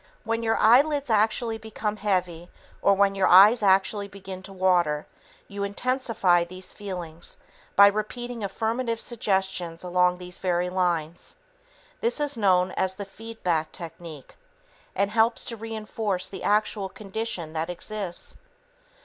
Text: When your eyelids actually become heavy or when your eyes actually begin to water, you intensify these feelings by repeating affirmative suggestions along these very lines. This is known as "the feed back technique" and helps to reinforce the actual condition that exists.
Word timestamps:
When 0.23 0.41
your 0.41 0.57
eyelids 0.57 1.11
actually 1.11 1.59
become 1.59 1.97
heavy 1.97 2.49
or 2.81 2.95
when 2.95 3.13
your 3.13 3.27
eyes 3.27 3.61
actually 3.61 4.07
begin 4.07 4.41
to 4.41 4.51
water, 4.51 5.05
you 5.47 5.61
intensify 5.63 6.43
these 6.43 6.73
feelings 6.73 7.37
by 7.75 7.85
repeating 7.85 8.43
affirmative 8.43 8.99
suggestions 8.99 9.83
along 9.83 10.17
these 10.17 10.39
very 10.39 10.71
lines. 10.71 11.35
This 11.99 12.19
is 12.19 12.35
known 12.35 12.71
as 12.71 12.95
"the 12.95 13.05
feed 13.05 13.43
back 13.43 13.71
technique" 13.71 14.33
and 14.95 15.11
helps 15.11 15.43
to 15.45 15.55
reinforce 15.55 16.29
the 16.29 16.41
actual 16.41 16.89
condition 16.89 17.53
that 17.53 17.69
exists. 17.69 18.37